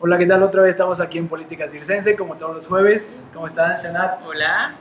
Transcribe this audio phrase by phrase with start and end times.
[0.00, 0.44] Hola, ¿qué tal?
[0.44, 3.26] Otra vez estamos aquí en Política Circense, como todos los jueves.
[3.34, 4.20] ¿Cómo están, Shanat?
[4.24, 4.76] Hola.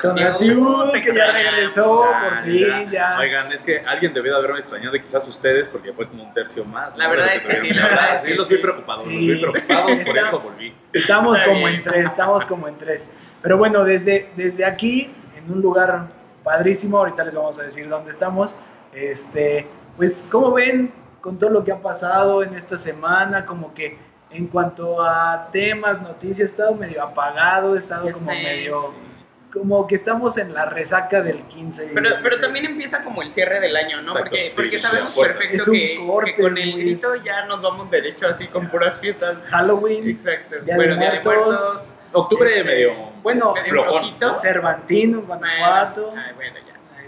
[0.00, 3.18] Tonatiu, que ya regresó, por fin, ya.
[3.18, 6.32] Oigan, es que alguien debió de haberme extrañado, y quizás ustedes, porque fue como un
[6.32, 6.96] tercio más.
[6.96, 8.34] La verdad es que sí, la verdad es que sí.
[8.34, 10.72] los vi preocupados, los vi preocupados, por eso volví.
[10.92, 13.12] Estamos como en tres, estamos como en tres.
[13.42, 16.06] Pero bueno, desde, desde aquí, en un lugar
[16.44, 18.54] padrísimo, ahorita les vamos a decir dónde estamos.
[18.92, 19.66] Este,
[19.96, 23.44] pues, ¿cómo ven con todo lo que ha pasado en esta semana?
[23.44, 29.10] Como que en cuanto a temas, noticias, he estado medio apagado, he estado como medio...
[29.52, 31.90] Como que estamos en la resaca del 15.
[31.92, 34.12] pero, pero también empieza como el cierre del año, ¿no?
[34.12, 35.98] porque, porque sabemos perfecto que,
[36.40, 39.42] con el grito ya nos vamos derecho así con puras fiestas.
[39.48, 40.08] Halloween.
[40.08, 40.54] Exacto.
[40.64, 41.92] bueno, Día de Muertos.
[42.12, 42.92] Octubre este, medio.
[43.22, 44.36] Bueno, flojón.
[44.36, 46.12] Cervantino, Guanajuato.
[46.16, 46.59] Ay, bueno.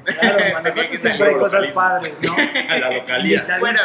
[0.04, 2.36] Claro, Guanajuato siempre hay cosas padres, ¿no?
[2.68, 3.60] A la localidad.
[3.60, 3.80] Bueno,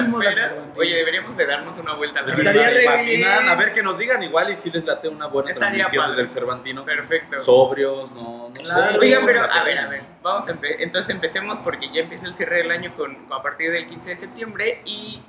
[0.75, 2.21] oye, deberíamos de darnos una vuelta.
[2.21, 5.53] A Estaría re A ver que nos digan igual y si les late una buena
[5.53, 6.85] transmisión desde el Cervantino.
[6.85, 7.39] Perfecto.
[7.39, 8.81] Sobrios, no, no sé.
[8.99, 12.57] Oigan, pero a ver, a ver, vamos a entonces empecemos porque ya empieza el cierre
[12.57, 15.21] del año con, a partir del 15 de septiembre y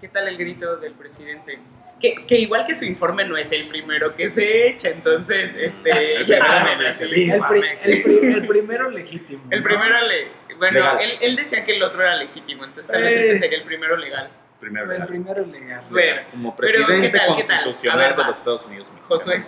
[0.00, 1.58] ¿qué tal el grito del presidente?
[2.00, 6.16] Que, que, igual que su informe no es el primero que se echa, entonces, este,
[6.20, 6.30] el,
[8.22, 9.42] el, primero legítimo.
[9.50, 13.16] El primero le, bueno, él, él, decía que el otro era legítimo, entonces tal vez
[13.16, 14.28] este sería el primero legal.
[14.60, 15.02] Primero legal.
[15.02, 15.84] El primero legal.
[15.90, 18.90] Bueno, como presidente tal, constitucional ver, de los Estados Unidos.
[19.08, 19.42] Josué.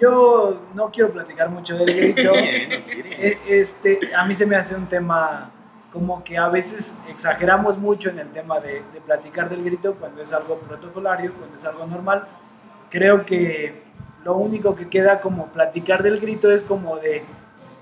[0.00, 2.32] Yo no quiero platicar mucho del grito.
[3.20, 5.50] Eh, este, a mí se me hace un tema
[5.92, 10.22] como que a veces exageramos mucho en el tema de, de, platicar del grito cuando
[10.22, 12.26] es algo protocolario, cuando es algo normal.
[12.90, 13.82] Creo que
[14.24, 17.24] lo único que queda como platicar del grito es como de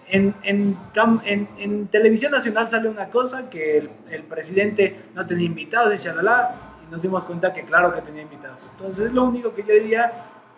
[0.09, 0.77] en, en,
[1.25, 5.99] en, en, televisión nacional sale una cosa que el, el, presidente no tenía invitados y
[5.99, 6.55] shalala,
[6.87, 8.69] y nos dimos cuenta que claro que tenía invitados.
[8.77, 10.13] Entonces lo único que yo diría,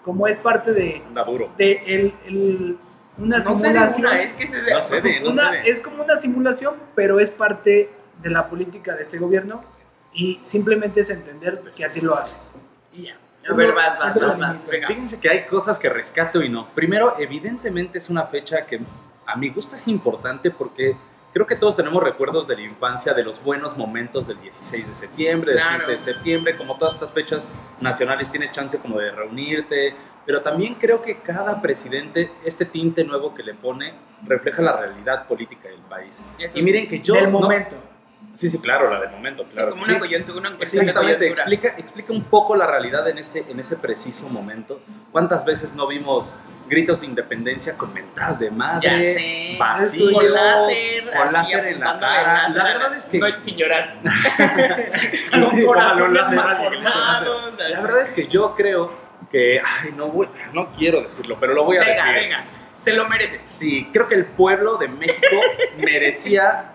[0.05, 1.03] como es parte de,
[1.57, 2.79] de el, el,
[3.19, 4.17] una simulación.
[4.17, 7.91] es, que se no una, es como una simulación, pero es parte
[8.23, 9.61] de la política de este gobierno
[10.13, 12.39] y simplemente es entender que así lo hace.
[12.93, 13.17] Y ya.
[13.49, 14.57] A ver, vas, vas, vas,
[14.87, 16.69] Fíjense que hay cosas que rescato y no.
[16.75, 18.81] Primero, evidentemente es una fecha que
[19.27, 20.97] a mi gusto es importante porque
[21.33, 24.95] creo que todos tenemos recuerdos de la infancia, de los buenos momentos del 16 de
[24.95, 29.95] septiembre, del 15 de septiembre, como todas estas fechas nacionales tienes chance como de reunirte,
[30.25, 33.95] pero también creo que cada presidente, este tinte nuevo que le pone,
[34.25, 36.25] refleja la realidad política del país.
[36.55, 37.15] y miren que yo...
[37.15, 37.77] Del momento.
[38.33, 39.71] Sí, sí, claro, la del momento, claro.
[39.71, 43.77] como una coyuntura, una Exactamente, explica, explica un poco la realidad en ese, en ese
[43.77, 44.81] preciso momento.
[45.13, 46.37] ¿Cuántas veces no vimos
[46.69, 52.49] gritos de independencia con mentadas de madre, vacíos, con láser, con láser en la cara?
[52.49, 53.19] La verdad es que...
[53.19, 53.97] No, sin llorar.
[57.71, 58.93] La verdad es que yo creo
[59.31, 59.61] que...
[59.61, 60.13] Ay, no,
[60.53, 62.15] no quiero decirlo, pero lo voy a venga, decir.
[62.15, 62.45] Venga,
[62.81, 63.41] se lo merece.
[63.45, 65.37] Sí, creo que el pueblo de México
[65.79, 66.73] merecía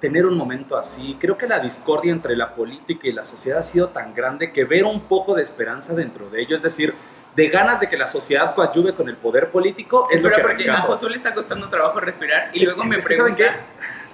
[0.00, 1.16] tener un momento así.
[1.20, 4.64] Creo que la discordia entre la política y la sociedad ha sido tan grande que
[4.64, 6.94] ver un poco de esperanza dentro de ello, es decir,
[7.34, 10.70] de ganas de que la sociedad coadyuve con el poder político, es lo que porque
[10.70, 13.60] a Josué le está costando trabajo respirar y luego me pregunta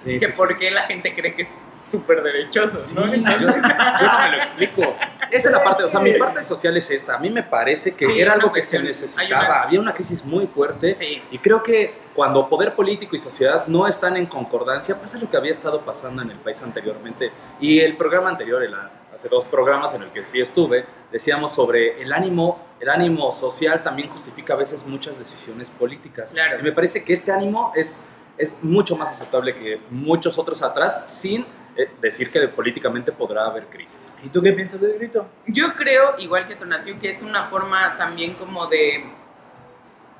[0.03, 1.49] que por qué la gente cree que es
[1.89, 3.13] súper derechoso, ¿no?
[3.13, 4.95] yo, yo, no me lo explico.
[5.31, 7.15] Esa es la parte, o sea, mi parte social es esta.
[7.15, 9.63] A mí me parece que era algo que se necesitaba.
[9.63, 10.95] Había una crisis muy fuerte
[11.31, 15.37] y creo que cuando poder político y sociedad no están en concordancia, pasa lo que
[15.37, 17.31] había estado pasando en el país anteriormente.
[17.59, 18.73] Y el programa anterior, el,
[19.13, 23.83] hace dos programas en el que sí estuve, decíamos sobre el ánimo, el ánimo social
[23.83, 26.31] también justifica a veces muchas decisiones políticas.
[26.31, 26.59] Claro.
[26.59, 28.07] Y me parece que este ánimo es,
[28.37, 31.45] es mucho más aceptable que muchos otros atrás, sin
[31.75, 33.99] eh, decir que políticamente podrá haber crisis.
[34.23, 35.27] ¿Y tú qué piensas de grito?
[35.47, 39.05] Yo creo, igual que Tonatiu, que es una forma también como de...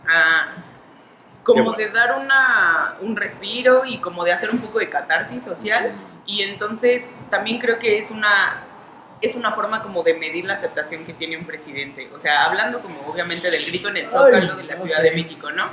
[0.03, 0.67] Uh,
[1.43, 5.93] como de dar una, un respiro y como de hacer un poco de catarsis social.
[6.25, 8.66] Y entonces también creo que es una,
[9.21, 12.09] es una forma como de medir la aceptación que tiene un presidente.
[12.13, 15.51] O sea, hablando como obviamente del grito en el zócalo de la Ciudad de México,
[15.51, 15.69] ¿no?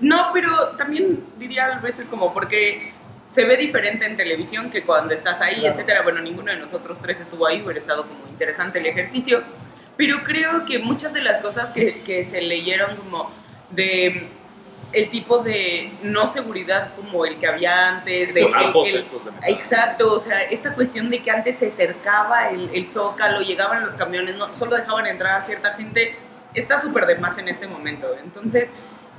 [0.00, 2.92] No, pero también diría a veces como porque
[3.26, 6.02] se ve diferente en televisión que cuando estás ahí, etcétera.
[6.02, 9.42] Bueno, ninguno de nosotros tres estuvo ahí, hubiera estado como interesante el ejercicio.
[9.96, 13.30] Pero creo que muchas de las cosas que, que se leyeron como
[13.70, 14.28] de
[14.92, 18.32] el tipo de no seguridad como el que había antes.
[18.32, 19.06] De, el,
[19.46, 23.94] exacto, o sea, esta cuestión de que antes se cercaba el, el zócalo, llegaban los
[23.94, 26.16] camiones, no, solo dejaban entrar a cierta gente,
[26.54, 28.16] está súper de más en este momento.
[28.22, 28.68] Entonces,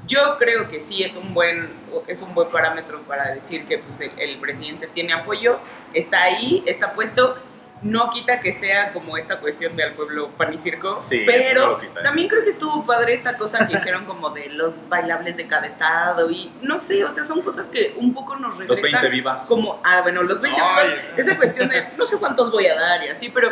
[0.08, 1.70] yo creo que sí es un buen,
[2.08, 5.60] es un buen parámetro para decir que pues, el, el presidente tiene apoyo,
[5.94, 7.38] está ahí, está puesto.
[7.82, 11.90] No quita que sea como esta cuestión del pueblo pan y circo, pero ¿eh?
[12.02, 15.68] también creo que estuvo padre esta cosa que hicieron como de los bailables de cada
[15.68, 18.92] estado y no sé, o sea, son cosas que un poco nos regresan.
[18.92, 19.46] Los 20 vivas.
[19.46, 20.86] Como, ah, bueno, los 20 vivas,
[21.18, 23.52] esa cuestión de no sé cuántos voy a dar y así, pero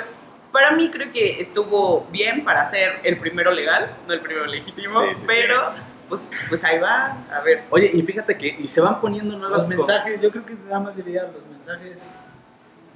[0.52, 5.04] para mí creo que estuvo bien para ser el primero legal, no el primero legítimo,
[5.28, 5.72] pero
[6.10, 7.64] pues, pues ahí va, a ver.
[7.70, 10.96] Oye, y fíjate que y se van poniendo nuevos mensajes, yo creo que nada más
[10.96, 12.10] diría los mensajes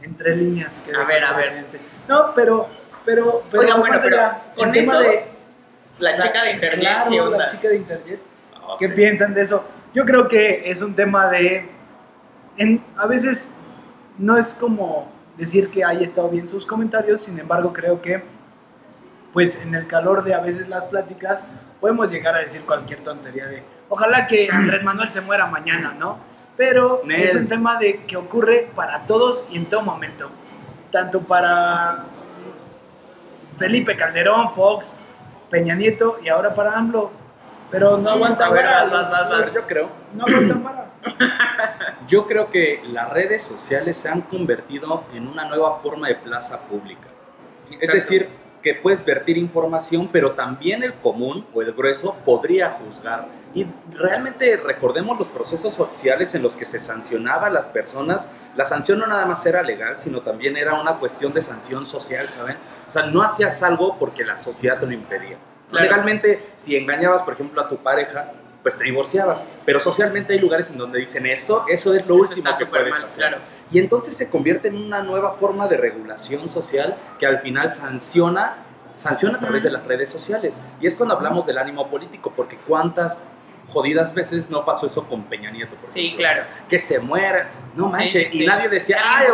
[0.01, 0.83] entre líneas.
[0.85, 1.65] Que a ver, a ver.
[2.07, 2.67] No, pero,
[3.05, 5.25] pero, pero Oigan, bueno, pero con eso, de,
[5.99, 8.19] la, chica de internet, claro, la chica de internet,
[8.61, 9.63] oh, ¿qué piensan de eso?
[9.93, 11.69] Yo creo que es un tema de,
[12.57, 13.53] en, a veces
[14.17, 18.21] no es como decir que haya estado bien sus comentarios, sin embargo creo que
[19.33, 21.45] pues en el calor de a veces las pláticas
[21.79, 26.17] podemos llegar a decir cualquier tontería de ojalá que Andrés Manuel se muera mañana, ¿no?
[26.59, 30.29] Pero es un tema de que ocurre para todos y en todo momento.
[30.91, 32.03] Tanto para
[33.57, 34.93] Felipe Calderón, Fox,
[35.49, 37.11] Peña Nieto y ahora para AMLO.
[37.71, 39.53] Pero no aguanta para.
[39.53, 39.89] Yo creo.
[40.13, 41.97] No aguanta para.
[42.07, 46.59] Yo creo que las redes sociales se han convertido en una nueva forma de plaza
[46.59, 47.07] pública.
[47.79, 48.27] Es decir,
[48.61, 53.27] que puedes vertir información, pero también el común o el grueso podría juzgar.
[53.53, 58.31] Y realmente recordemos los procesos sociales en los que se sancionaba a las personas.
[58.55, 62.29] La sanción no nada más era legal, sino también era una cuestión de sanción social,
[62.29, 62.57] ¿saben?
[62.87, 65.37] O sea, no hacías algo porque la sociedad te lo impedía.
[65.71, 69.47] Legalmente, si engañabas, por ejemplo, a tu pareja, pues te divorciabas.
[69.65, 73.37] Pero socialmente hay lugares en donde dicen eso, eso es lo último que puedes hacer.
[73.71, 78.57] Y entonces se convierte en una nueva forma de regulación social que al final sanciona,
[78.95, 80.61] sanciona a través de las redes sociales.
[80.81, 83.23] Y es cuando hablamos del ánimo político, porque cuántas
[83.71, 85.75] jodidas veces no pasó eso con Peña Nieto.
[85.87, 86.43] sí, claro.
[86.67, 89.27] Que se muera, no manches, y nadie decía, ay,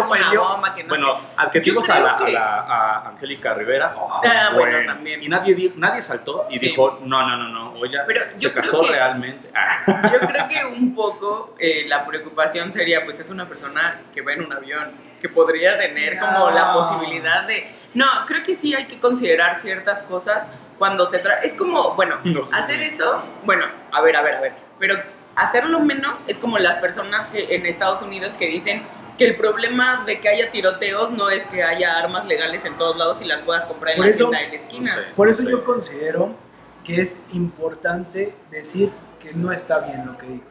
[0.75, 5.23] que no bueno, adjetivos a, la, a, Angélica Rivera, oh, ah, bueno, también.
[5.23, 9.49] Y nadie, nadie saltó y dijo, no, no, no, no, oye, Pero se casó realmente.
[9.87, 14.33] yo creo que un poco eh, la preocupación sería, pues es una persona que va
[14.33, 14.91] en un avión,
[15.21, 17.67] que podría tener como la posibilidad de...
[17.93, 20.45] No, creo que sí hay que considerar ciertas cosas
[20.77, 22.17] cuando se trata, es como, bueno,
[22.51, 24.95] hacer eso, bueno, a ver, a ver, a ver, pero
[25.35, 28.83] hacerlo menos es como las personas que en Estados Unidos que dicen
[29.17, 32.97] que el problema de que haya tiroteos no es que haya armas legales en todos
[32.97, 34.91] lados y las puedas comprar en la tienda de la esquina.
[35.15, 36.35] por eso yo considero
[36.83, 38.91] que es importante decir
[39.21, 40.43] que no está bien lo que digo.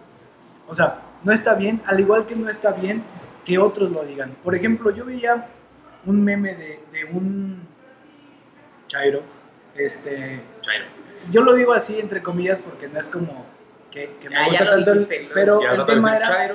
[0.66, 3.04] O sea, no está bien, al igual que no está bien
[3.44, 4.34] que otros lo digan.
[4.42, 5.46] Por ejemplo, yo veía
[6.06, 7.68] un meme de, de un
[8.88, 9.22] Chairo
[9.76, 10.40] este,
[11.30, 13.46] yo lo digo así entre comillas porque no es como
[13.90, 16.52] que, me ah, gusta tanto el, pero el tema era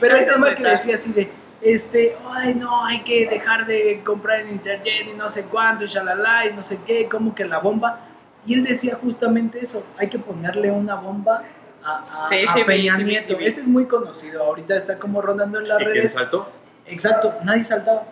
[0.00, 1.30] pero el tema que decía así de
[1.60, 5.88] este, ay no, hay que dejar de comprar en internet y no sé cuánto, y
[5.88, 8.00] shalala, y no sé qué, como que la bomba.
[8.46, 11.42] Y él decía justamente eso, hay que ponerle una bomba
[11.84, 13.38] a, a, Peña Nieto.
[13.38, 16.00] Ese es muy conocido, ahorita está como rondando en las ¿Y redes.
[16.00, 16.50] ¿Quién saltó?
[16.86, 18.04] Exacto, nadie saltaba.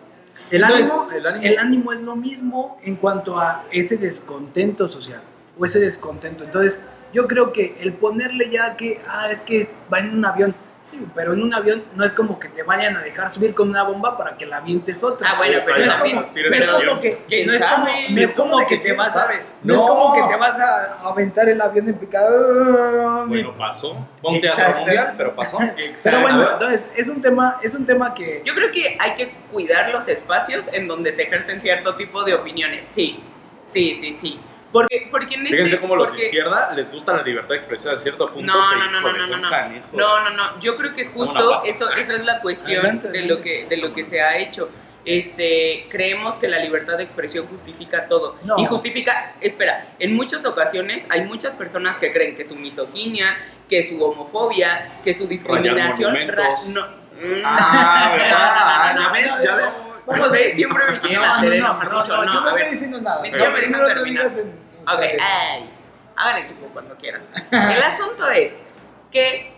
[0.51, 1.09] El ánimo,
[1.43, 5.21] el ánimo, es lo mismo en cuanto a ese descontento social
[5.59, 6.45] o ese descontento.
[6.45, 10.55] Entonces, yo creo que el ponerle ya que, ah, es que va en un avión,
[10.83, 13.69] sí, pero en un avión no es como que te vayan a dejar subir con
[13.69, 15.31] una bomba para que la avientes otra.
[15.31, 18.93] Ah, bueno, pero, no es como, que, no es como, no es como que te
[18.93, 19.29] vas a,
[19.63, 23.27] no, es como que te vas a aventar el avión en picado.
[23.27, 23.97] Bueno, pasó.
[24.21, 25.59] Ponte a mundial, pero pasó.
[26.03, 29.33] Pero bueno, entonces es un tema, es un tema que yo creo que hay que
[29.51, 32.87] cuidar los espacios en donde se ejercen cierto tipo de opiniones.
[32.93, 33.21] Sí,
[33.65, 34.41] sí, sí, sí.
[34.73, 37.95] Porque, porque en este, Fíjense cómo los de izquierda les gusta la libertad de expresión
[37.95, 38.53] a cierto punto.
[38.53, 39.51] No, no, no, no, no, no, no.
[39.93, 40.61] No, no, no.
[40.61, 44.05] Yo creo que justo eso, eso es la cuestión de lo que, de lo que
[44.05, 44.69] se ha hecho.
[45.05, 48.37] Este, creemos que la libertad de expresión justifica todo.
[48.59, 53.83] Y justifica, espera, en muchas ocasiones hay muchas personas que creen que su misoginia, que
[53.83, 56.13] su homofobia, que su discriminación...
[56.69, 56.87] no,
[57.45, 58.95] ah, ¿verdad?
[58.97, 59.88] No, no, no, ya
[60.31, 62.25] ver, siempre me quieren hacer enojar mucho.
[62.25, 63.23] No, yo no estoy diciendo nada.
[63.23, 64.27] Me dejan terminar.
[64.27, 65.71] Ok, ay,
[66.17, 67.23] hagan equipo cuando quieran.
[67.51, 68.59] El asunto es
[69.11, 69.53] que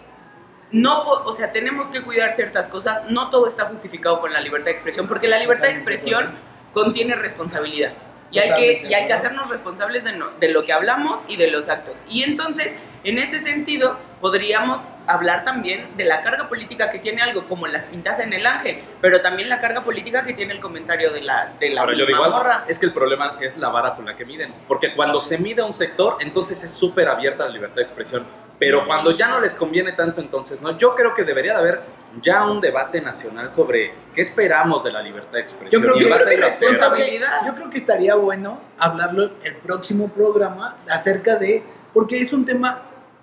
[0.72, 3.10] no, o sea, tenemos que cuidar ciertas cosas.
[3.10, 6.36] No todo está justificado con la libertad de expresión, porque la libertad de expresión
[6.72, 7.92] contiene responsabilidad.
[8.32, 11.50] Y hay, que, y hay que hacernos responsables de, de lo que hablamos y de
[11.50, 12.00] los actos.
[12.08, 14.80] Y entonces, en ese sentido, podríamos
[15.12, 18.82] hablar también de la carga política que tiene algo como las pintas en el ángel,
[19.00, 22.06] pero también la carga política que tiene el comentario de la, de la Ahora, yo
[22.06, 22.24] digo
[22.68, 25.62] es que el problema es la vara con la que miden, porque cuando se mide
[25.62, 28.26] un sector, entonces es súper abierta la libertad de expresión
[28.60, 30.76] pero cuando ya no les conviene tanto, entonces no.
[30.76, 31.80] Yo creo que debería de haber
[32.20, 35.82] ya un debate nacional sobre qué esperamos de la libertad de expresión.
[35.82, 37.46] Yo creo, que, responsabilidad.
[37.46, 41.62] yo creo que estaría bueno hablarlo el próximo programa acerca de,
[41.94, 42.82] porque es un tema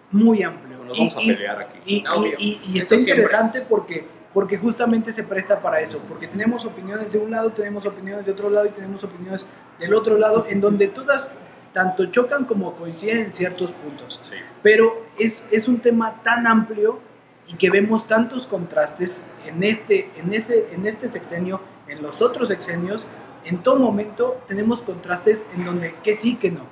[0.09, 0.66] muy amplio.
[0.87, 1.79] Nos vamos a pelear aquí.
[1.85, 2.03] Y,
[2.37, 7.19] y, y es interesante porque, porque justamente se presta para eso, porque tenemos opiniones de
[7.19, 9.45] un lado, tenemos opiniones de otro lado y tenemos opiniones
[9.79, 11.33] del otro lado, en donde todas
[11.73, 14.19] tanto chocan como coinciden en ciertos puntos.
[14.63, 16.99] Pero es, es un tema tan amplio
[17.47, 22.47] y que vemos tantos contrastes en este, en, ese, en este sexenio, en los otros
[22.47, 23.07] sexenios,
[23.45, 26.65] en todo momento tenemos contrastes en donde que sí, que no.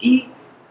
[0.00, 0.28] Y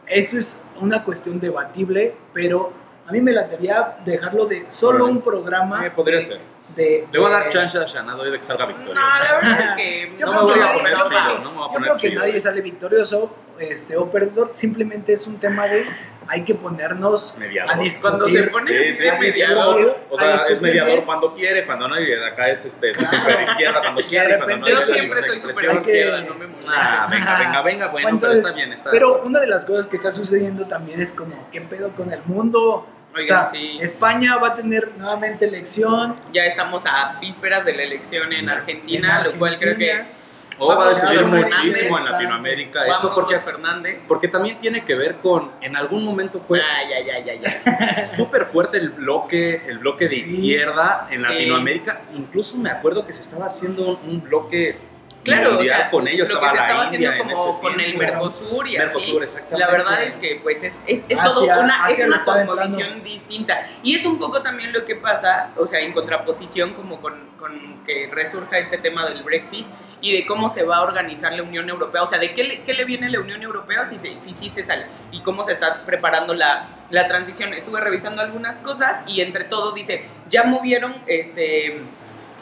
[0.08, 2.74] eso es una cuestión debatible, pero
[3.08, 5.92] a mí me latería dejarlo de solo un programa.
[5.96, 6.40] podría ser.
[6.78, 9.00] Le voy a dar chance a Shanado de que salga victorioso.
[9.00, 11.74] No, la verdad es que no me voy a poner chido, no me voy a
[11.74, 15.86] poner Yo creo que nadie sale victorioso este, o perdedor, simplemente es un tema de
[16.28, 17.74] hay que ponernos mediador.
[17.74, 18.02] a discutir.
[18.02, 22.50] Cuando se pone sí, mediador, o sea, es mediador cuando quiere, cuando no, y acá
[22.50, 24.68] es este, super izquierda cuando quiere, cuando no.
[24.68, 26.72] Yo siempre soy super izquierda, no me molesta.
[26.74, 29.98] Ah, venga, venga, venga, bueno, pero está bien, está Pero una de las cosas que
[29.98, 32.88] está sucediendo también es como, ¿qué pedo con el mundo?
[33.14, 33.78] Oigan, o sea, sí.
[33.82, 36.16] España va a tener nuevamente elección.
[36.32, 40.06] Ya estamos a vísperas de la elección en Argentina, lo cual creo que
[40.62, 44.06] o va a decidir muchísimo en Latinoamérica eso porque Fernández.
[44.08, 46.62] porque también tiene que ver con en algún momento fue
[48.16, 52.02] súper fuerte el bloque el bloque de izquierda en Latinoamérica.
[52.14, 54.78] Incluso me acuerdo que se estaba haciendo un bloque
[55.24, 58.78] claro, o sea, con ellos lo que se estaba haciendo como con el Mercosur y
[58.78, 59.40] Mercosur, así.
[59.52, 63.68] La verdad es que pues es, es, es todo una, es una composición distinta.
[63.84, 67.84] Y es un poco también lo que pasa, o sea, en contraposición como con, con,
[67.86, 69.66] que resurja este tema del Brexit
[70.02, 72.62] y de cómo se va a organizar la Unión Europea, o sea, de qué le,
[72.64, 75.54] qué le viene la Unión Europea si sí si, si, se sale y cómo se
[75.54, 77.54] está preparando la, la transición.
[77.54, 81.82] Estuve revisando algunas cosas y entre todo dice, ya movieron este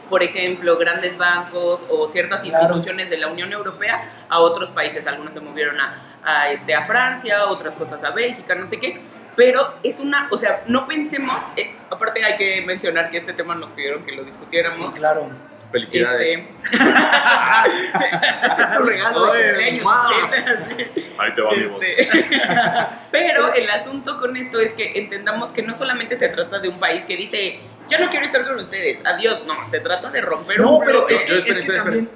[0.10, 5.06] por ejemplo, grandes bancos o ciertas instituciones de la Unión Europea a otros países.
[5.06, 9.00] Algunos se movieron a, a, este, a Francia, otras cosas a Bélgica, no sé qué.
[9.36, 13.56] Pero es una, o sea, no pensemos, eh, aparte hay que mencionar que este tema
[13.56, 14.78] nos pidieron que lo discutiéramos.
[14.78, 15.30] Sí, claro.
[15.72, 16.40] Felicidades.
[16.40, 16.78] Este...
[18.62, 19.86] es tu regalo de cumpleaños.
[21.18, 21.86] Ahí te va mi voz.
[21.86, 22.26] Este,
[23.12, 26.80] pero el asunto con esto es que entendamos que no solamente se trata de un
[26.80, 27.60] país que dice
[27.90, 29.44] ya no quiero estar con ustedes, adiós.
[29.46, 32.10] No, se trata de romper no, un pero es, que, es que también...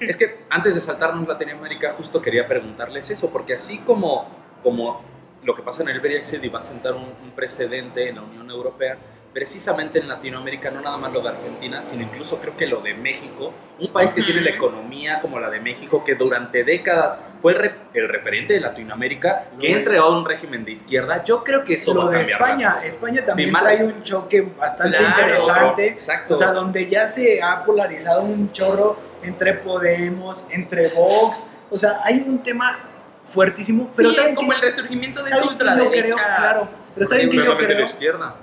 [0.00, 4.28] es que antes de saltarnos Latinoamérica, justo quería preguntarles eso, porque así como,
[4.62, 5.04] como
[5.44, 8.22] lo que pasa en el Brexit y va a sentar un, un precedente en la
[8.22, 8.98] Unión Europea,
[9.36, 12.94] precisamente en Latinoamérica, no nada más lo de Argentina, sino incluso creo que lo de
[12.94, 17.52] México, un país que tiene la economía como la de México, que durante décadas fue
[17.92, 21.92] el, referente de Latinoamérica, que ha entregado un régimen de izquierda, yo creo que eso
[21.92, 26.32] lo va a cambiar España, España también trae un choque bastante interesante, exacto.
[26.32, 32.00] o sea, donde ya se ha polarizado un chorro entre Podemos, entre Vox, o sea,
[32.02, 32.78] hay un tema
[33.22, 36.00] fuertísimo, pero sí, como el resurgimiento de esta ultraderecha.
[36.00, 37.68] Creo, claro, pero ¿saben que yo creo?
[37.68, 38.36] De la izquierda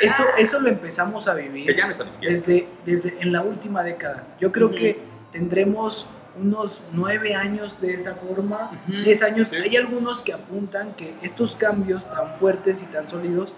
[0.00, 1.74] eso, eso lo empezamos a vivir
[2.20, 4.24] desde, desde en la última década.
[4.40, 4.98] Yo creo que
[5.30, 9.50] tendremos unos nueve años de esa forma, diez años.
[9.52, 13.54] Hay algunos que apuntan que estos cambios tan fuertes y tan sólidos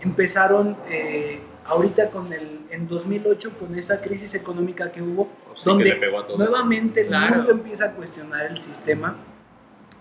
[0.00, 5.98] empezaron eh, ahorita con el, en 2008 con esa crisis económica que hubo, oh, donde
[6.36, 9.16] nuevamente el mundo empieza a cuestionar el sistema,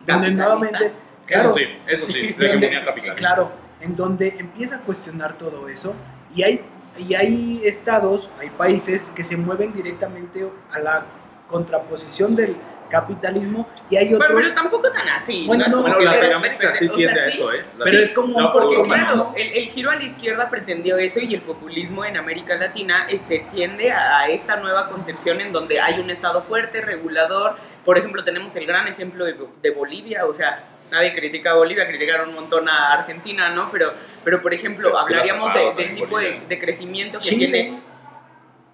[0.05, 0.91] donde nuevamente...
[1.25, 3.15] Claro, eso sí, eso sí, la hegemonía capitalista.
[3.15, 5.95] Claro, en donde empieza a cuestionar todo eso
[6.35, 6.61] y hay,
[6.97, 11.05] y hay estados, hay países que se mueven directamente a la
[11.47, 12.55] contraposición del
[12.89, 14.29] capitalismo y hay otros...
[14.29, 15.45] Bueno, pero tampoco tan así.
[15.47, 17.63] Bueno, no, no, Latinoamérica sí tiende a eso, ¿eh?
[17.83, 21.33] pero es como un porque claro, el, el, giro a la izquierda pretendió eso y
[21.33, 25.99] el populismo en América Latina este, tiende a, a esta nueva concepción en donde hay
[25.99, 27.55] un estado fuerte, regulador.
[27.85, 31.87] Por ejemplo, tenemos el gran ejemplo de, de Bolivia, o sea, nadie critica a Bolivia,
[31.87, 33.69] criticaron un montón a Argentina, ¿no?
[33.71, 33.91] Pero,
[34.23, 37.79] pero por ejemplo, hablaríamos de, del tipo de, de, crecimiento que tiene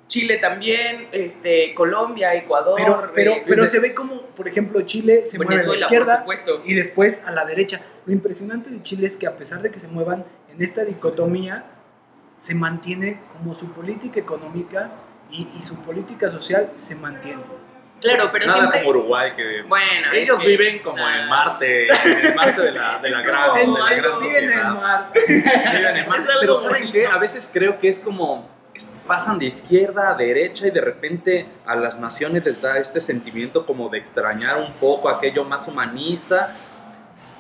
[0.08, 2.76] Chile también, este, Colombia, Ecuador.
[2.78, 6.26] Pero, pero, eh, pero se ve como, por ejemplo, Chile se mueve a la izquierda
[6.64, 7.82] y después a la derecha.
[8.06, 11.66] Lo impresionante de Chile es que a pesar de que se muevan en esta dicotomía,
[12.38, 14.92] se mantiene como su política económica
[15.32, 17.42] y, y su política social se mantiene.
[18.02, 18.84] Claro, pero Nada siempre...
[18.84, 23.10] como Uruguay, que bueno, ellos viven como en Marte, en el Marte de la, de
[23.10, 24.42] la gran, de la gran sociedad.
[24.42, 25.22] Viven en Marte.
[25.28, 27.08] viven en Marte, pero ¿saben qué?
[27.08, 28.55] A veces creo que es como
[29.08, 33.66] pasan de izquierda a derecha y de repente a las naciones les da este sentimiento
[33.66, 36.56] como de extrañar un poco aquello más humanista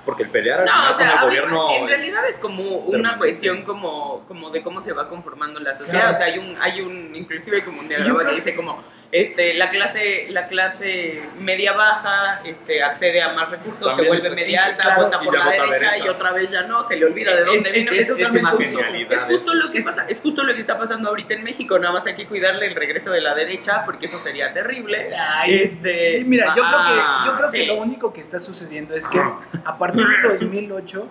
[0.05, 3.63] porque el pelear al no, o sea, el gobierno en realidad es como una cuestión
[3.63, 7.15] como, como de cómo se va conformando la sociedad, o sea, hay un, hay un,
[7.15, 8.83] inclusive como un diálogo que dice como
[9.15, 14.65] este, la clase, la clase media baja este, accede a más recursos, se vuelve media
[14.65, 17.71] alta, vota por la, derecha, y otra vez ya no, se le olvida de dónde
[17.71, 17.93] vino.
[17.93, 21.79] Es, es, justo, lo que pasa, es justo lo que está pasando ahorita en México,
[21.79, 25.09] nada más hay que cuidarle el regreso de la derecha porque eso sería terrible.
[25.47, 29.19] este, mira, yo creo que, yo creo que lo único que está sucediendo es que
[29.19, 31.07] a partir de 2008,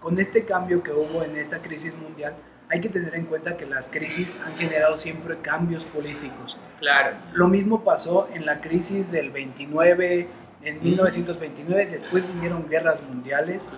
[0.00, 2.34] con este cambio que hubo en esta crisis mundial,
[2.70, 6.58] hay que tener en cuenta que las crisis han generado siempre cambios políticos.
[6.80, 7.16] Claro.
[7.32, 10.28] Lo mismo pasó en la crisis del 29,
[10.62, 13.70] en 1929, después vinieron guerras mundiales.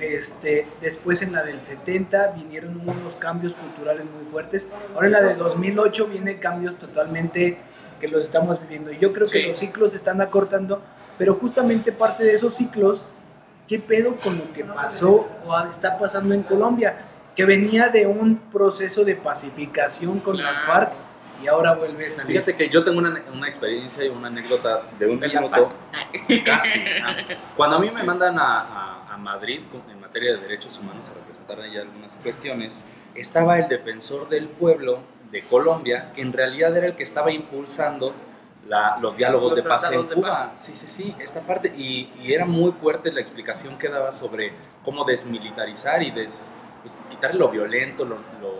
[0.00, 4.68] Este, después en la del 70 vinieron unos cambios culturales muy fuertes.
[4.94, 7.58] Ahora en la de 2008 vienen cambios totalmente
[8.00, 8.90] que los estamos viviendo.
[8.90, 10.82] Y yo creo que los ciclos se están acortando,
[11.18, 13.04] pero justamente parte de esos ciclos,
[13.68, 17.09] ¿qué pedo con lo que pasó o está pasando en Colombia?
[17.36, 20.92] Que venía de un proceso de pacificación con las FARC
[21.42, 22.32] y ahora vuelve a salir.
[22.32, 25.72] Fíjate que yo tengo una, una experiencia y una anécdota de un minuto,
[26.44, 26.82] casi.
[27.56, 29.60] Cuando a mí me mandan a, a, Madrid
[29.90, 32.84] en materia de derechos humanos a representar ahí algunas cuestiones,
[33.14, 38.14] estaba el defensor del pueblo de Colombia, que en realidad era el que estaba impulsando
[38.66, 40.54] la, los diálogos de paz en Cuba.
[40.56, 41.72] Sí, sí, sí, esta parte.
[41.76, 47.06] Y, y, era muy fuerte la explicación que daba sobre cómo desmilitarizar y des, pues,
[47.10, 48.18] quitarle lo violento, lo,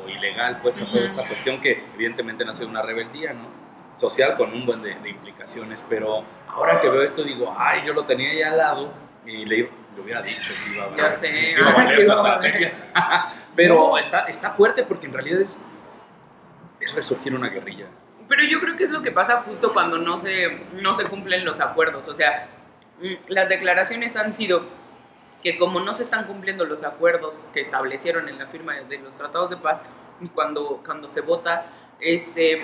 [0.09, 3.49] ilegal, pues, a toda esta cuestión que evidentemente nace de una rebeldía, ¿no?
[3.97, 8.05] Social con un buen de, implicaciones, pero ahora que veo esto digo, ay, yo lo
[8.05, 8.93] tenía ahí al lado
[9.27, 9.71] y le,
[10.03, 11.55] hubiera dicho que iba a valer, ya sé.
[13.57, 15.63] pero está, está fuerte porque en realidad es,
[16.81, 17.87] es resurgir una guerrilla.
[18.29, 21.45] Pero yo creo que es lo que pasa justo cuando no se, no se cumplen
[21.45, 22.49] los acuerdos, o sea,
[23.03, 24.80] mm, las declaraciones han sido
[25.43, 29.17] que como no se están cumpliendo los acuerdos que establecieron en la firma de los
[29.17, 29.81] tratados de paz,
[30.21, 31.67] y cuando, cuando se vota,
[32.01, 32.61] este,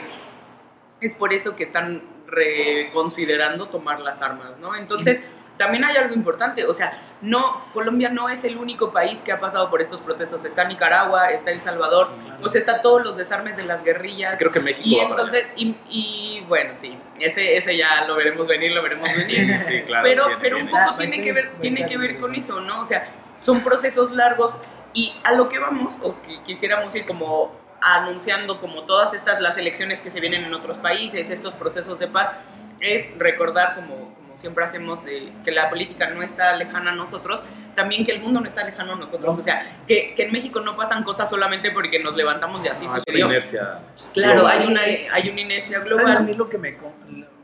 [1.00, 4.74] es por eso que están reconsiderando tomar las armas, ¿no?
[4.76, 5.22] Entonces,
[5.56, 9.40] también hay algo importante, o sea, no, Colombia no es el único país que ha
[9.40, 12.10] pasado por estos procesos, está Nicaragua, está El Salvador,
[12.42, 14.38] o sea, está todos los desarmes de las guerrillas.
[14.38, 14.86] Creo que México.
[14.86, 19.60] Y entonces, y, bueno, sí, ese, ese ya lo veremos venir, lo veremos venir.
[19.60, 22.80] sí, claro, pero, pero un poco tiene que ver, tiene que ver con eso, ¿no?
[22.80, 23.08] O sea,
[23.40, 24.54] son procesos largos
[24.92, 29.56] y a lo que vamos, o que quisiéramos ir como anunciando como todas estas las
[29.58, 32.32] elecciones que se vienen en otros países, estos procesos de paz,
[32.80, 37.44] es recordar como, como siempre hacemos de que la política no está lejana a nosotros,
[37.76, 40.60] también que el mundo no está lejano a nosotros, o sea, que, que, en México
[40.60, 43.26] no pasan cosas solamente porque nos levantamos y así ah, sucedió.
[43.26, 43.78] inercia
[44.12, 46.16] claro, hay una, hay una inercia global.
[46.16, 46.76] a mí lo que me...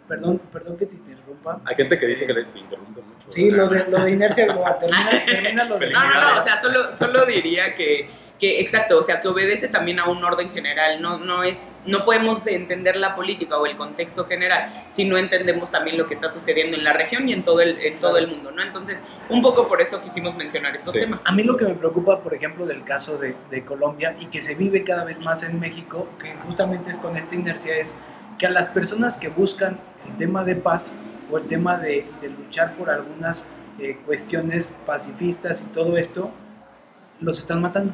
[0.09, 1.61] Perdón, perdón que te interrumpa.
[1.65, 3.29] Hay gente que dice que te interrumpe mucho.
[3.29, 4.77] Sí, lo de, lo de inercia global.
[4.81, 5.91] Termina, termina lo de...
[5.91, 8.11] No, no, no, o sea, solo, solo diría que
[8.43, 12.05] que exacto, o sea, que obedece también a un orden general, no, no es, no
[12.05, 16.29] podemos entender la política o el contexto general si no entendemos también lo que está
[16.29, 18.61] sucediendo en la región y en todo el, en todo el mundo, ¿no?
[18.61, 21.23] Entonces, un poco por eso quisimos mencionar estos temas.
[21.25, 24.43] A mí lo que me preocupa, por ejemplo, del caso de, de Colombia y que
[24.43, 27.97] se vive cada vez más en México, que justamente es con esta inercia, es
[28.41, 30.99] que a las personas que buscan el tema de paz
[31.31, 36.33] o el tema de, de luchar por algunas eh, cuestiones pacifistas y todo esto,
[37.21, 37.93] los están matando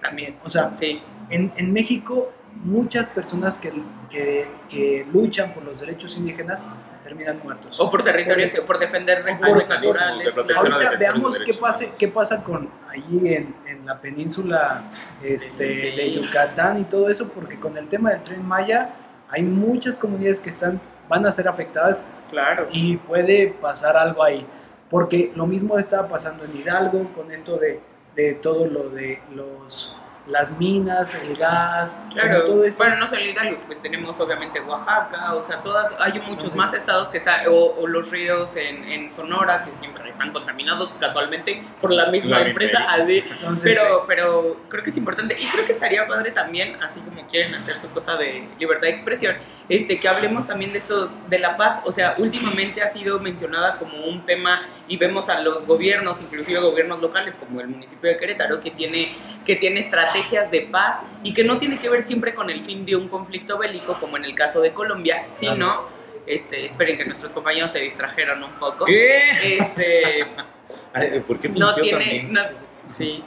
[0.00, 0.36] también.
[0.44, 1.00] O sea, sí.
[1.28, 2.32] en, en México
[2.64, 3.72] muchas personas que,
[4.10, 6.64] que, que, luchan por los derechos indígenas
[7.04, 7.78] terminan muertos.
[7.80, 10.34] O por territorios, por, por defender recursos naturales.
[10.36, 14.84] Ahorita veamos qué pasa, qué pasa con allí en, en la península
[15.22, 18.90] este, de Yucatán y todo eso, porque con el tema del tren Maya
[19.28, 22.68] hay muchas comunidades que están, van a ser afectadas claro.
[22.72, 24.44] y puede pasar algo ahí.
[24.90, 27.80] Porque lo mismo estaba pasando en Hidalgo con esto de
[28.14, 29.96] de todo lo de los
[30.26, 32.44] las minas, el gas, claro.
[32.44, 32.78] todo eso.
[32.78, 37.08] Bueno, no solo Hidalgo, pues tenemos obviamente Oaxaca, o sea, todas, hay muchos más estados
[37.08, 42.06] que están, o, los ríos en, en, Sonora que siempre están contaminados casualmente por la
[42.10, 43.24] misma empresa, así.
[43.62, 47.54] pero, pero creo que es importante y creo que estaría padre también, así como quieren
[47.54, 49.36] hacer su cosa de libertad de expresión,
[49.70, 53.78] este, que hablemos también de esto, de la paz, o sea, últimamente ha sido mencionada
[53.78, 58.16] como un tema y vemos a los gobiernos, inclusive gobiernos locales como el municipio de
[58.16, 59.12] Querétaro, que tiene,
[59.46, 62.84] que tiene estrategias de paz y que no tiene que ver siempre con el fin
[62.84, 65.86] de un conflicto bélico, como en el caso de Colombia, sino,
[66.26, 68.86] este, esperen que nuestros compañeros se distrajeron un poco.
[68.86, 69.56] ¿Qué?
[69.56, 70.26] Este,
[71.28, 72.40] ¿Por qué no tiene, no,
[72.88, 73.22] sí.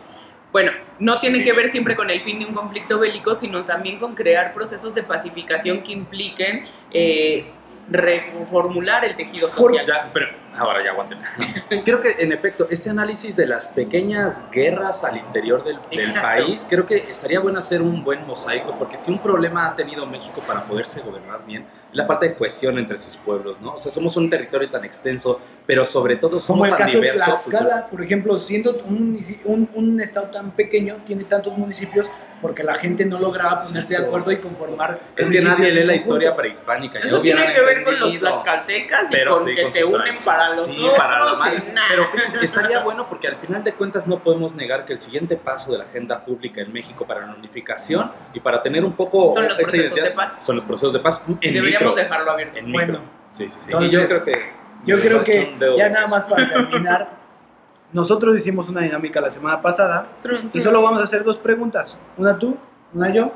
[0.53, 3.97] Bueno, no tiene que ver siempre con el fin de un conflicto bélico, sino también
[3.97, 7.47] con crear procesos de pacificación que impliquen eh,
[7.89, 10.11] reformular el tejido social.
[10.13, 11.19] pero Ahora ya aguanten.
[11.85, 16.65] creo que en efecto, ese análisis de las pequeñas guerras al interior del, del, país,
[16.69, 20.41] creo que estaría bueno hacer un buen mosaico, porque si un problema ha tenido México
[20.45, 23.73] para poderse gobernar bien, es la falta de cohesión entre sus pueblos, ¿no?
[23.73, 26.91] O sea, somos un territorio tan extenso, pero sobre todo somos Como el tan caso
[26.93, 27.45] de diversos.
[27.45, 32.09] Tlaxcala, por ejemplo, siendo un, un, un estado tan pequeño, tiene tantos municipios
[32.43, 34.99] porque la gente no lograba ponerse de acuerdo y conformar.
[35.15, 36.99] Es que nadie lee la historia prehispánica.
[36.99, 39.99] Eso tiene que ver con los tlaxcaltecas y Pero con sí, que con se unen
[39.99, 40.23] tradiciones.
[40.43, 40.97] Para los Sí, otros.
[40.97, 41.63] para madre.
[41.69, 41.82] y nah.
[41.89, 45.36] Pero fíjense, estaría bueno porque al final de cuentas no podemos negar que el siguiente
[45.38, 49.34] paso de la agenda pública en México para la unificación y para tener un poco
[49.34, 50.39] Son los esta procesos identidad, de paz.
[50.45, 51.95] son los procesos de paz en Deberíamos micro.
[51.95, 52.58] dejarlo abierto.
[52.58, 53.06] En Bueno, micro.
[53.32, 53.71] Sí, sí, sí.
[53.71, 54.53] entonces, y yo creo que
[54.86, 57.10] Yo creo que ya nada más para terminar,
[57.93, 60.08] nosotros hicimos una dinámica la semana pasada
[60.53, 61.99] y solo vamos a hacer dos preguntas.
[62.17, 62.58] Una tú,
[62.93, 63.32] una yo,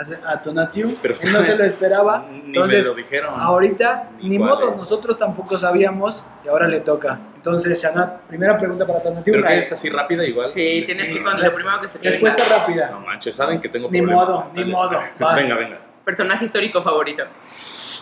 [0.00, 0.96] a- a Tonatiu.
[1.02, 2.24] Pero Él no se lo esperaba.
[2.30, 3.34] Ni Entonces, me lo dijeron.
[3.38, 4.76] ahorita, Ni ni modo, es.
[4.76, 7.18] nosotros tampoco sabíamos y ahora le toca.
[7.36, 9.32] Entonces, Shanat, primera pregunta para Tonatiu.
[9.34, 10.48] Pero que es así rápida igual.
[10.48, 12.58] Sí, tienes que con lo primero que se te Respuesta venga.
[12.58, 12.90] rápida.
[12.90, 14.98] No manches, saben que tengo Ni problemas modo, ni modo.
[15.18, 15.36] Vas.
[15.36, 15.78] Venga, venga.
[16.04, 17.24] Personaje histórico favorito.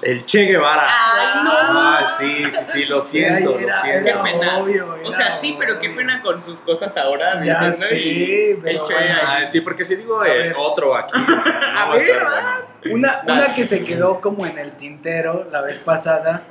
[0.03, 0.87] El Che Guevara.
[0.89, 1.51] Ay, no.
[1.53, 4.05] Ah, sí, sí, sí, lo siento, Era- lo siento.
[4.05, 4.59] Qué pena.
[4.59, 7.43] obvio, O sea, sí, pero qué pena con sus cosas ahora.
[7.43, 7.87] Ya dices, ¿no?
[7.97, 9.19] sí, pero el Che, bueno.
[9.23, 12.43] Ah, sí, porque si digo eh, otro aquí, no va a ver, estar ¿verdad?
[12.83, 12.95] bueno.
[12.97, 16.43] Una, una que se quedó como en el tintero la vez pasada.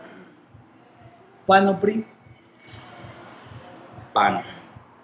[1.45, 2.05] Panopri.
[4.13, 4.43] Pan,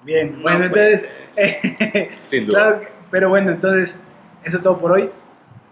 [0.03, 2.09] Bien, No bueno, puede entonces.
[2.23, 2.59] sin duda.
[2.59, 3.99] claro, que- pero bueno, entonces,
[4.43, 5.09] eso es todo por hoy.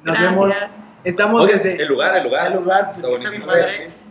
[0.04, 0.32] Nos Gracias.
[0.32, 0.68] vemos.
[1.04, 2.48] Estamos Oigan, desde el lugar, el lugar.
[2.48, 3.46] el lugar, pues, Está buenísimo.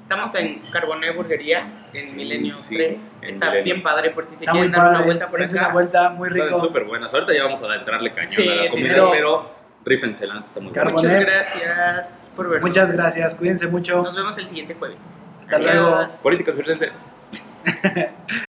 [0.02, 2.98] Estamos en Carboné Burguería, en Sí, Milenio sí, sí, 3.
[3.22, 3.62] en Está Milenio.
[3.64, 5.64] bien padre por si se Está quieren dar una vuelta por es acá.
[5.66, 6.58] una vuelta muy Saben rico.
[6.58, 7.14] súper buenas.
[7.14, 9.00] Ahorita ya vamos a entrarle cañón Sí, a la comida, sí.
[9.12, 9.50] pero
[9.84, 10.72] rífensela, está muy.
[10.72, 12.68] Muchas gracias por vernos.
[12.68, 14.02] Muchas gracias, cuídense mucho.
[14.02, 14.98] Nos vemos el siguiente jueves.
[15.42, 15.94] Hasta luego.
[15.94, 16.10] Adiós.
[16.22, 16.90] Política circense.